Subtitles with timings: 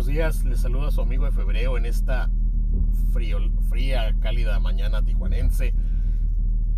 [0.00, 0.44] buenos días.
[0.46, 2.30] Les saluda su amigo de febrero en esta
[3.12, 5.74] frío, fría, cálida mañana tijuanense.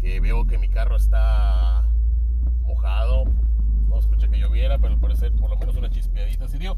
[0.00, 1.86] Que veo que mi carro está
[2.62, 3.26] mojado.
[3.88, 6.76] No escuché que lloviera, pero al parecer por lo menos una chispeadita se dio.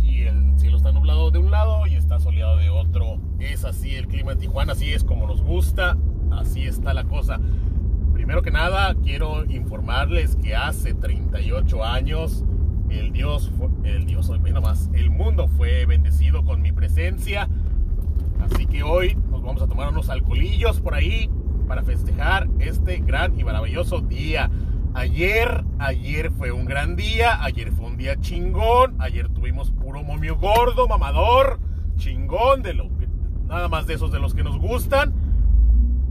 [0.00, 3.18] Y el cielo está nublado de un lado y está soleado de otro.
[3.40, 5.96] Es así el clima en Tijuana, así es como nos gusta,
[6.30, 7.40] así está la cosa.
[8.12, 12.44] Primero que nada, quiero informarles que hace 38 años
[12.90, 13.50] el Dios,
[13.84, 17.48] el Dios, hoy más, el mundo fue bendecido con mi presencia.
[18.40, 21.30] Así que hoy nos vamos a tomar unos alcoholillos por ahí
[21.66, 24.50] para festejar este gran y maravilloso día.
[24.94, 30.36] Ayer, ayer fue un gran día, ayer fue un día chingón, ayer tuvimos puro momio
[30.36, 31.60] gordo, mamador,
[31.96, 33.08] chingón, de lo que,
[33.46, 35.12] nada más de esos de los que nos gustan.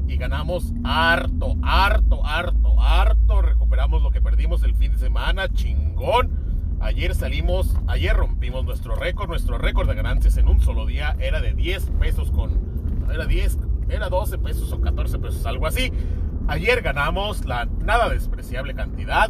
[0.07, 3.41] Y ganamos harto, harto, harto, harto.
[3.41, 6.44] Recuperamos lo que perdimos el fin de semana, chingón
[6.79, 11.41] Ayer salimos, ayer rompimos nuestro récord, nuestro récord de ganancias en un solo día era
[11.41, 12.51] de 10 pesos con,
[13.11, 13.57] era 10,
[13.89, 15.91] era 12 pesos o 14 pesos, algo así.
[16.47, 19.29] Ayer ganamos la nada despreciable cantidad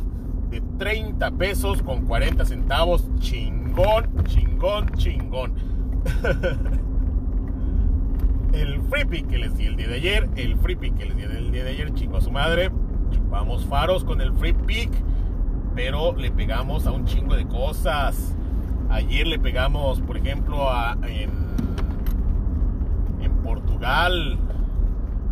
[0.50, 3.08] de 30 pesos con 40 centavos.
[3.20, 5.54] Chingón, chingón, chingón.
[8.54, 11.16] el free pick que les di el día de ayer, el free pick que les
[11.16, 12.72] di el día de ayer, chingo a su madre.
[13.12, 14.92] Chupamos faros con el free pick
[15.76, 18.34] pero le pegamos a un chingo de cosas.
[18.90, 21.44] Ayer le pegamos, por ejemplo, a, en,
[23.44, 24.40] Portugal,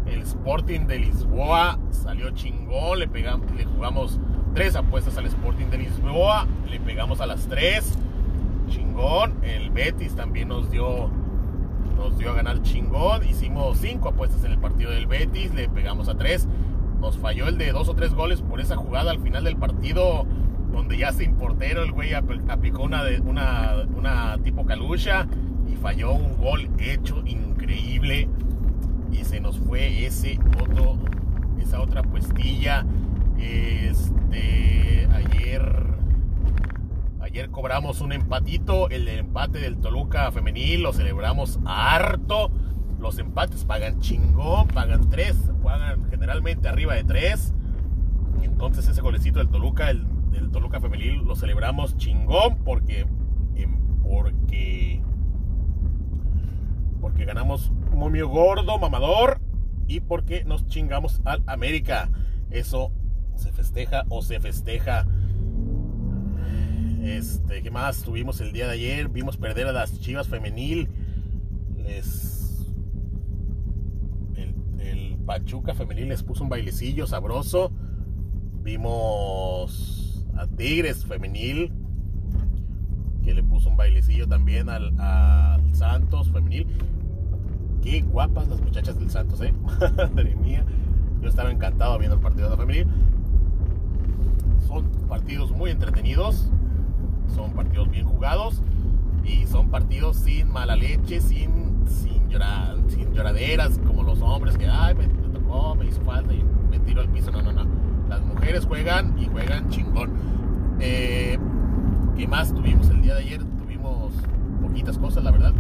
[0.06, 3.00] el Sporting de Lisboa salió chingón.
[3.00, 4.20] Le, pegamos, le jugamos
[4.54, 7.98] tres apuestas al Sporting de Lisboa, le pegamos a las tres,
[8.70, 9.34] chingón.
[9.42, 11.10] El Betis también nos dio
[11.98, 13.28] nos dio a ganar chingón.
[13.28, 16.48] Hicimos cinco apuestas en el partido del Betis, le pegamos a tres
[17.04, 20.26] nos falló el de dos o tres goles por esa jugada al final del partido,
[20.72, 25.28] donde ya sin portero el güey aplicó una, tipo calucha
[25.70, 28.30] y falló un gol hecho increíble.
[29.12, 30.98] Y se nos fue ese otro,
[31.60, 32.86] esa otra puestilla.
[33.38, 35.86] Este, ayer,
[37.20, 42.50] ayer cobramos un empatito, el empate del Toluca femenil, lo celebramos harto
[43.04, 45.03] los empates pagan chingón, pagan
[46.68, 47.54] arriba de tres.
[48.42, 50.06] Entonces ese golecito del Toluca, el
[50.52, 53.06] Toluca femenil, lo celebramos chingón porque,
[53.56, 55.02] em, porque,
[57.02, 59.40] porque ganamos momio gordo, mamador
[59.88, 62.10] y porque nos chingamos al América.
[62.50, 62.92] Eso
[63.36, 65.06] se festeja o se festeja.
[67.04, 69.10] Este, ¿qué más tuvimos el día de ayer?
[69.10, 70.90] Vimos perder a las Chivas femenil.
[75.26, 77.72] Pachuca femenil les puso un bailecillo sabroso.
[78.62, 81.72] Vimos a Tigres femenil
[83.24, 84.94] que le puso un bailecillo también al,
[85.74, 86.68] Santos femenil.
[87.82, 89.54] Qué guapas las muchachas del Santos, eh.
[89.98, 90.66] Madre mía.
[91.22, 92.88] Yo estaba encantado viendo el partido de la femenil.
[94.68, 96.50] Son partidos muy entretenidos.
[97.34, 98.62] Son partidos bien jugados.
[99.24, 102.30] Y son partidos sin mala leche, sin, sin,
[102.88, 107.10] sin lloraderas como hombres que, ay, me, tocó, me hizo falta y me tiro al
[107.10, 107.32] piso.
[107.32, 107.66] No, no, no.
[108.10, 110.12] Las mujeres juegan y juegan chingón.
[110.80, 111.38] Eh,
[112.16, 113.44] ¿Qué más tuvimos el día de ayer?
[113.44, 114.14] Tuvimos
[114.62, 115.54] poquitas cosas, la verdad.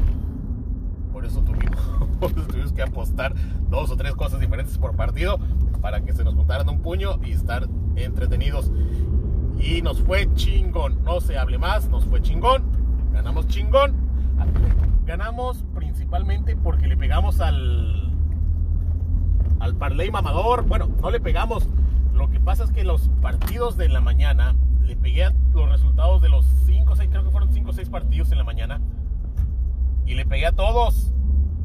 [1.12, 1.80] Por eso tuvimos,
[2.48, 3.34] tuvimos que apostar
[3.70, 5.40] dos o tres cosas diferentes por partido
[5.82, 8.72] para que se nos juntaran un puño y estar entretenidos.
[9.60, 11.04] Y nos fue chingón.
[11.04, 12.84] No se hable más, nos fue chingón
[13.14, 13.94] ganamos chingón.
[15.06, 18.13] Ganamos principalmente porque le pegamos al
[19.64, 20.66] al parlay mamador.
[20.66, 21.70] Bueno, no le pegamos.
[22.14, 26.22] Lo que pasa es que los partidos de la mañana le pegué a los resultados
[26.22, 28.82] de los 5 6, creo que fueron 5 o 6 partidos en la mañana.
[30.06, 31.14] Y le pegué a todos.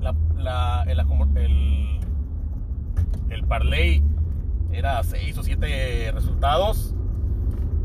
[0.00, 1.00] La, el,
[1.36, 2.00] el,
[3.30, 4.04] el parlay
[4.72, 6.94] era 6 o 7 resultados.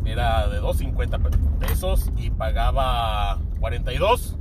[0.05, 4.37] Era de 2.50 pesos y pagaba 42.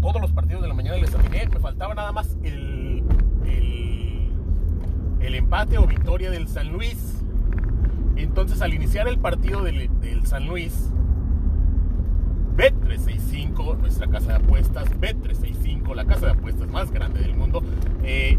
[0.00, 1.46] Todos los partidos de la mañana les atiné.
[1.46, 3.02] Me faltaba nada más el,
[5.20, 7.22] el, empate o victoria del San Luis.
[8.16, 9.88] Entonces al iniciar el partido del,
[10.24, 10.90] San Luis,
[12.56, 17.62] Bet365, nuestra casa de apuestas, Bet365, la casa de apuestas más grande del mundo,
[18.02, 18.36] eh,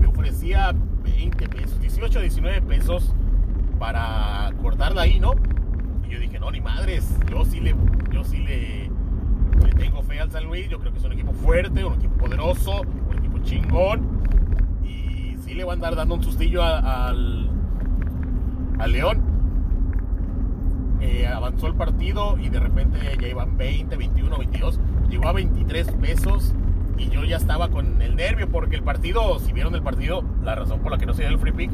[0.00, 0.72] me ofrecía
[1.02, 3.12] 20 pesos, 18, 19 pesos
[3.78, 5.32] para cortarla ahí, ¿no?
[6.06, 7.74] Y yo dije, no, ni madres, yo sí le,
[8.12, 8.90] yo sí le,
[9.76, 12.80] tengo fe al San Luis, yo creo que es un equipo fuerte, un equipo poderoso,
[12.82, 14.18] un equipo chingón.
[14.84, 17.50] Y sí le va a andar dando un sustillo al,
[18.78, 19.22] al León.
[21.00, 25.92] eh, avanzó el partido y de repente ya iban 20, 21, 22, llegó a 23
[25.92, 26.54] pesos
[26.96, 30.56] y yo ya estaba con el nervio porque el partido, si vieron el partido, la
[30.56, 31.70] razón por la que no se dio el free pick,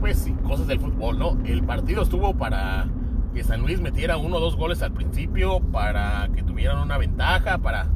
[0.00, 1.36] pues sí, cosas del fútbol, ¿no?
[1.44, 2.86] El partido estuvo para
[3.36, 7.58] que San Luis metiera uno o dos goles al principio, para que tuvieran una ventaja,
[7.58, 7.86] para,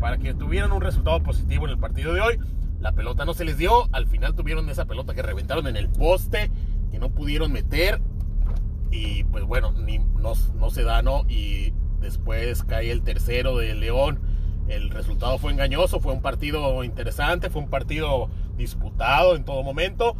[0.00, 2.40] para que tuvieran un resultado positivo en el partido de hoy.
[2.80, 5.90] La pelota no se les dio, al final tuvieron esa pelota que reventaron en el
[5.90, 6.50] poste,
[6.90, 8.00] que no pudieron meter
[8.90, 11.26] y pues bueno, ni, no, no se da, ¿no?
[11.28, 14.18] Y después cae el tercero de León.
[14.68, 20.16] El resultado fue engañoso, fue un partido interesante, fue un partido disputado en todo momento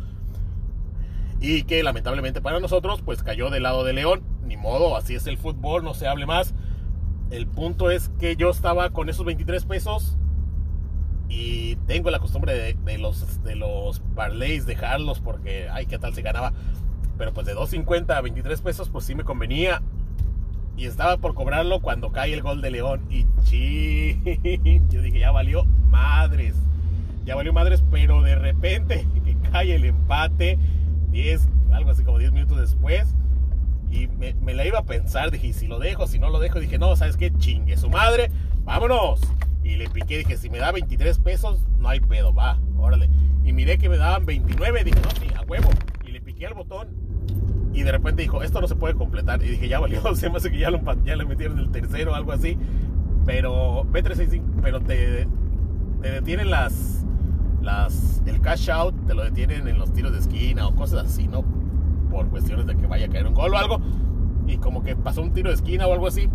[1.40, 4.22] y que lamentablemente para nosotros pues cayó del lado de León.
[4.60, 6.54] Modo, así es el fútbol, no se hable más.
[7.30, 10.16] El punto es que yo estaba con esos 23 pesos
[11.28, 16.12] y tengo la costumbre de, de los, de los parlays dejarlos porque, ay, qué tal
[16.12, 16.52] se ganaba.
[17.16, 19.82] Pero pues de 2.50 a 23 pesos, pues sí me convenía.
[20.76, 23.06] Y estaba por cobrarlo cuando cae el gol de León.
[23.10, 24.20] Y chi,
[24.88, 26.56] yo dije, ya valió madres.
[27.24, 30.58] Ya valió madres, pero de repente que cae el empate,
[31.10, 33.14] 10, algo así como 10 minutos después.
[33.90, 36.78] Y me, la iba a pensar, dije, si lo dejo, si no lo dejo, dije,
[36.78, 37.32] no, ¿sabes qué?
[37.32, 38.30] Chingue su madre,
[38.64, 39.20] vámonos.
[39.64, 43.10] Y le piqué, dije, si me da 23 pesos, no hay pedo, va, órale.
[43.44, 45.70] Y miré que me daban 29, dije, no, sí, a huevo.
[46.06, 46.88] Y le piqué al botón
[47.72, 49.42] y de repente dijo, esto no se puede completar.
[49.42, 50.70] Y dije, ya valió, se me hace que ya,
[51.04, 52.58] ya le metieron el tercero o algo así.
[53.26, 55.26] Pero B365, pero te,
[56.00, 57.04] te detienen las,
[57.60, 61.28] las, el cash out, te lo detienen en los tiros de esquina o cosas así,
[61.28, 61.44] ¿no?
[62.20, 63.80] Por cuestiones de que vaya a caer un gol o algo.
[64.46, 66.28] Y como que pasó un tiro de esquina o algo así.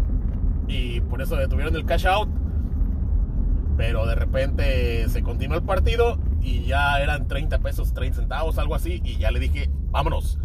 [0.68, 2.30] Y por eso detuvieron el cash out.
[3.78, 8.74] Pero de repente se continuó el partido y ya eran 30 pesos, 30 centavos, algo
[8.74, 9.02] así.
[9.04, 10.40] Y ya le dije, vámonos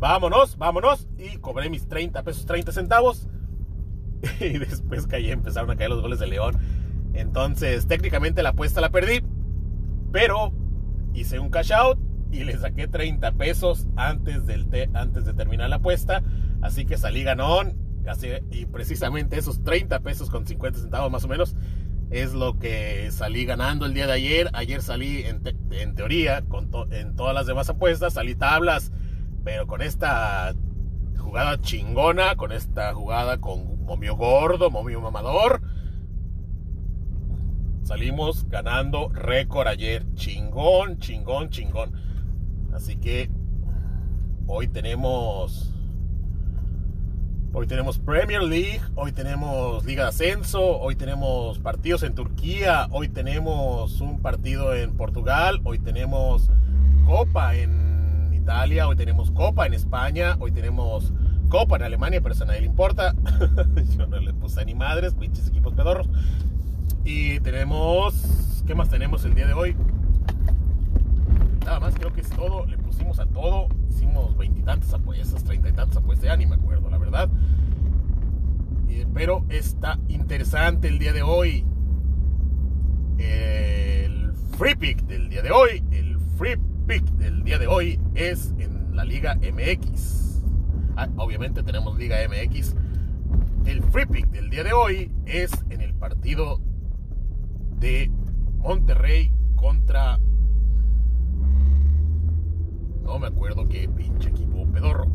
[0.00, 1.06] vámonos, vámonos.
[1.18, 3.28] Y cobré mis 30 pesos, 30 centavos.
[4.40, 6.58] Y después caí, empezaron a caer los goles de León.
[7.14, 9.22] Entonces, técnicamente la apuesta la perdí.
[10.12, 10.52] Pero
[11.14, 11.98] hice un cash out
[12.30, 16.22] y le saqué 30 pesos antes, del antes de terminar la apuesta.
[16.62, 17.76] Así que salí ganón.
[18.50, 21.54] y precisamente esos 30 pesos con 50 centavos más o menos
[22.10, 24.50] es lo que salí ganando el día de ayer.
[24.52, 25.42] Ayer salí en,
[25.94, 26.44] teoría
[26.90, 28.14] en todas las demás apuestas.
[28.14, 28.92] Salí tablas
[29.44, 30.54] pero con esta
[31.18, 35.62] jugada chingona, con esta jugada con momio gordo, momio mamador,
[37.82, 40.04] salimos ganando récord ayer.
[40.14, 42.09] Chingón, chingón, chingón.
[42.72, 43.30] Así que
[44.46, 45.74] hoy tenemos.
[47.52, 53.08] Hoy tenemos Premier League, hoy tenemos Liga de Ascenso, hoy tenemos partidos en Turquía, hoy
[53.08, 56.48] tenemos un partido en Portugal, hoy tenemos
[57.04, 61.12] Copa en Italia, hoy tenemos Copa en España, hoy tenemos
[61.48, 63.16] Copa en Alemania, pero eso a nadie le importa.
[63.98, 66.08] Yo no le puse ni madres, pinches equipos pedorros.
[67.04, 69.76] Y tenemos, ¿qué más tenemos el día de hoy?
[71.64, 72.66] Nada más, creo que es todo.
[72.66, 73.68] Le pusimos a todo.
[73.88, 77.28] Hicimos veintitantas apuestas, treinta y tantas apuestas, ya ni me acuerdo, la verdad.
[79.14, 81.64] pero está interesante el día de hoy.
[83.18, 85.82] El free pick del día de hoy.
[85.90, 90.42] El free pick del día de hoy es en la Liga MX.
[90.96, 92.74] Ah, obviamente tenemos Liga MX.
[93.66, 96.60] El free pick del día de hoy es en el partido
[97.78, 98.10] de
[98.58, 100.18] Monterrey contra.
[103.10, 105.08] No me acuerdo qué pinche equipo pedorro.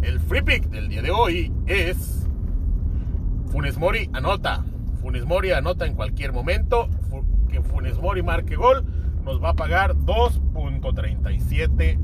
[0.00, 2.26] El free pick del día de hoy es.
[3.48, 4.64] Funes Mori anota.
[5.02, 6.88] Funes Mori anota en cualquier momento.
[7.50, 8.86] Que Funes Mori marque gol
[9.22, 11.98] nos va a pagar 2.37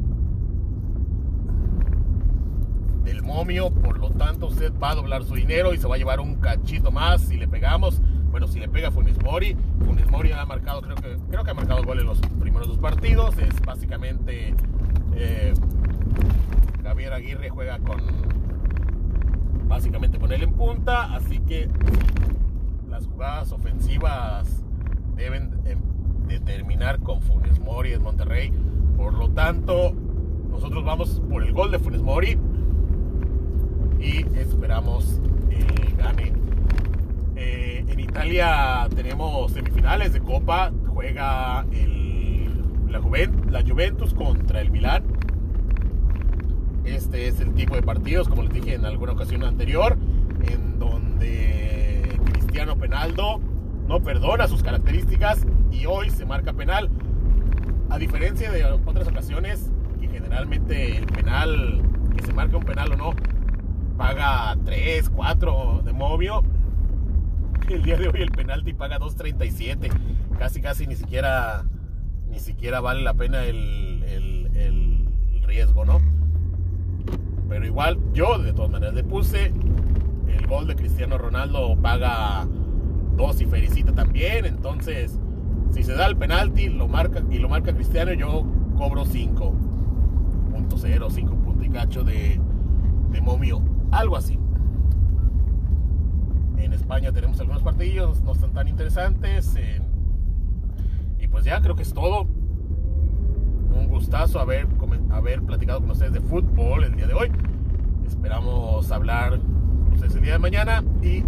[3.05, 5.99] del momio, por lo tanto usted va a doblar su dinero y se va a
[5.99, 8.03] llevar un cachito más si le pegamos.
[8.31, 9.57] Bueno, si le pega Funes Mori,
[9.87, 12.21] Funes Mori ha marcado, creo que, creo que ha marcado gol en los
[12.91, 13.37] partidos.
[13.39, 14.55] Es básicamente
[15.17, 15.53] eh,
[16.85, 18.01] Javier Aguirre juega con
[19.67, 21.69] básicamente con él en punta, así que
[22.89, 24.63] las jugadas ofensivas
[25.17, 25.51] deben
[26.29, 28.53] de terminar con Funes Mori en Monterrey.
[28.97, 29.93] Por lo tanto,
[30.49, 32.39] nosotros vamos por el gol de Funes Mori
[33.99, 35.21] y esperamos
[35.99, 36.33] gane.
[37.35, 40.71] Eh, en Italia tenemos semifinales de Copa.
[40.87, 41.67] Juega
[42.89, 43.01] la,
[43.51, 45.05] la Juventus contra el Milán.
[46.85, 49.97] Este es el tipo de partidos, como les dije en alguna ocasión anterior,
[50.49, 53.41] en donde Cristiano Penaldo
[53.89, 56.91] no perdona sus características y hoy se marca penal.
[57.91, 61.83] A diferencia de otras ocasiones, que generalmente el penal,
[62.17, 63.15] que se marque un penal o no,
[63.97, 66.43] paga 3, 4 de Movio.
[67.69, 69.91] El día de hoy el penalti paga 2.37.
[70.39, 71.65] Casi, casi ni siquiera,
[72.37, 74.05] ni siquiera vale la pena el,
[75.47, 76.03] riesgo, ¿no?
[77.49, 79.55] Pero igual, yo de todas maneras le puse.
[80.29, 82.47] El gol de Cristiano Ronaldo paga
[83.17, 84.45] 2 y Fericita también.
[84.45, 85.19] Entonces,
[85.71, 88.45] si se da el penalti lo marca, y lo marca Cristiano, yo
[88.77, 92.39] cobro 5.0, 5 puntos y cacho de,
[93.13, 93.63] de momio.
[93.93, 94.39] Algo así.
[96.59, 99.57] En España tenemos algunos partidillos, no están tan interesantes.
[101.37, 102.23] Pues ya creo que es todo.
[102.23, 104.67] Un gustazo haber,
[105.11, 107.31] haber platicado con ustedes de fútbol el día de hoy.
[108.07, 111.23] Esperamos hablar con ustedes el día de mañana y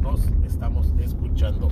[0.00, 1.70] nos estamos escuchando.